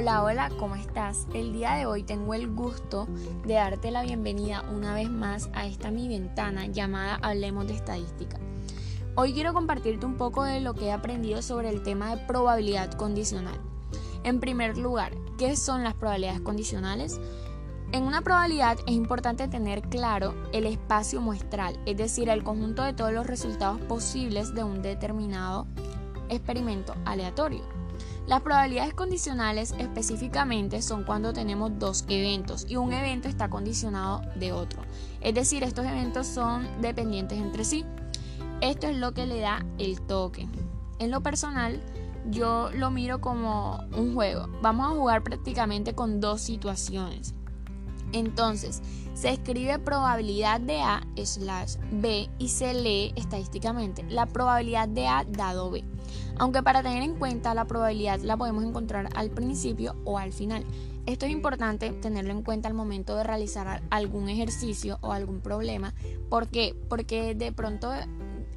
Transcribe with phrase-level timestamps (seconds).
[0.00, 1.26] Hola, hola, ¿cómo estás?
[1.34, 3.08] El día de hoy tengo el gusto
[3.44, 8.38] de darte la bienvenida una vez más a esta mi ventana llamada Hablemos de Estadística.
[9.16, 12.92] Hoy quiero compartirte un poco de lo que he aprendido sobre el tema de probabilidad
[12.92, 13.58] condicional.
[14.22, 17.20] En primer lugar, ¿qué son las probabilidades condicionales?
[17.90, 22.92] En una probabilidad es importante tener claro el espacio muestral, es decir, el conjunto de
[22.92, 25.66] todos los resultados posibles de un determinado
[26.28, 27.77] experimento aleatorio.
[28.26, 34.52] Las probabilidades condicionales específicamente son cuando tenemos dos eventos y un evento está condicionado de
[34.52, 34.82] otro.
[35.20, 37.84] Es decir, estos eventos son dependientes entre sí.
[38.60, 40.48] Esto es lo que le da el toque.
[40.98, 41.80] En lo personal,
[42.30, 44.48] yo lo miro como un juego.
[44.62, 47.34] Vamos a jugar prácticamente con dos situaciones.
[48.12, 48.82] Entonces,
[49.14, 55.24] se escribe probabilidad de A slash B y se lee estadísticamente la probabilidad de A
[55.24, 55.84] dado B.
[56.38, 60.64] Aunque para tener en cuenta la probabilidad la podemos encontrar al principio o al final.
[61.06, 65.94] Esto es importante tenerlo en cuenta al momento de realizar algún ejercicio o algún problema.
[66.28, 66.76] ¿Por qué?
[66.88, 67.90] Porque de pronto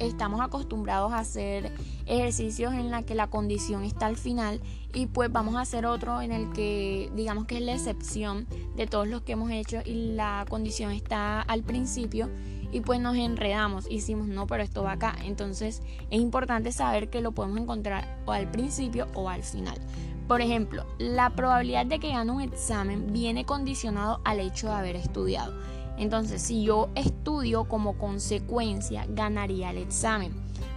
[0.00, 1.72] estamos acostumbrados a hacer
[2.06, 4.60] ejercicios en la que la condición está al final
[4.92, 8.86] y pues vamos a hacer otro en el que digamos que es la excepción de
[8.86, 12.28] todos los que hemos hecho y la condición está al principio
[12.72, 13.86] y pues nos enredamos.
[13.90, 18.20] Y decimos no pero esto va acá entonces es importante saber que lo podemos encontrar
[18.26, 19.78] o al principio o al final.
[20.26, 24.96] Por ejemplo la probabilidad de que gane un examen viene condicionado al hecho de haber
[24.96, 25.52] estudiado
[26.00, 30.32] entonces, si yo estudio como consecuencia, ganaría el examen.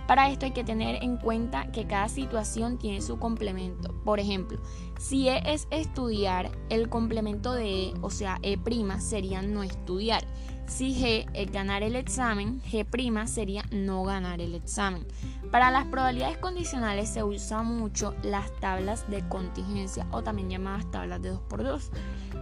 [0.05, 3.95] Para esto hay que tener en cuenta que cada situación tiene su complemento.
[4.03, 4.59] Por ejemplo,
[4.99, 8.59] si E es estudiar, el complemento de E, o sea, E'
[8.99, 10.25] sería no estudiar.
[10.66, 15.06] Si G es ganar el examen, G' sería no ganar el examen.
[15.52, 21.22] Para las probabilidades condicionales se usan mucho las tablas de contingencia o también llamadas tablas
[21.22, 21.89] de 2x2,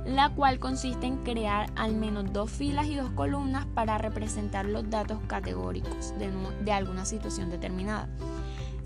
[0.06, 4.90] la cual consiste en crear al menos dos filas y dos columnas para representar los
[4.90, 6.32] datos categóricos de,
[6.64, 8.08] de alguna situación determinada.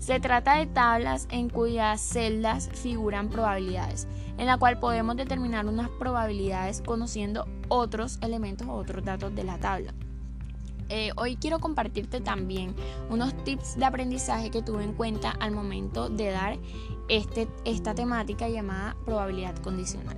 [0.06, 4.06] Se trata de tablas en cuyas celdas figuran probabilidades,
[4.38, 9.58] en la cual podemos determinar unas probabilidades conociendo otros elementos o otros datos de la
[9.58, 9.92] tabla.
[10.90, 12.72] Eh, hoy quiero compartirte también
[13.10, 16.56] unos tips de aprendizaje que tuve en cuenta al momento de dar
[17.08, 20.16] este, esta temática llamada probabilidad condicional.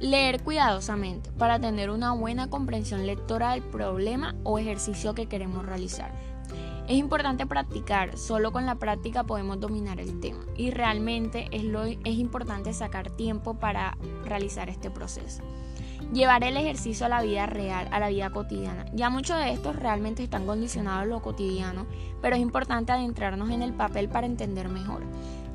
[0.00, 6.29] Leer cuidadosamente para tener una buena comprensión lectora del problema o ejercicio que queremos realizar.
[6.90, 11.84] Es importante practicar, solo con la práctica podemos dominar el tema y realmente es, lo,
[11.84, 15.40] es importante sacar tiempo para realizar este proceso.
[16.12, 18.86] Llevar el ejercicio a la vida real, a la vida cotidiana.
[18.92, 21.86] Ya muchos de estos realmente están condicionados a lo cotidiano,
[22.20, 25.04] pero es importante adentrarnos en el papel para entender mejor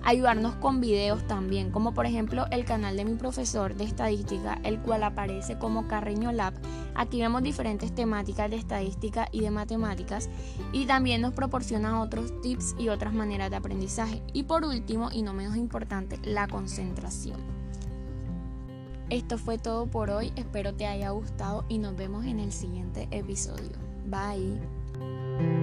[0.05, 4.79] ayudarnos con videos también, como por ejemplo el canal de mi profesor de estadística, el
[4.79, 6.53] cual aparece como Carreño Lab.
[6.93, 10.29] Aquí vemos diferentes temáticas de estadística y de matemáticas
[10.71, 14.21] y también nos proporciona otros tips y otras maneras de aprendizaje.
[14.31, 17.39] Y por último, y no menos importante, la concentración.
[19.09, 23.07] Esto fue todo por hoy, espero te haya gustado y nos vemos en el siguiente
[23.11, 23.71] episodio.
[24.07, 25.54] Bye.